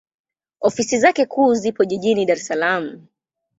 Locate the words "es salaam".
2.37-2.85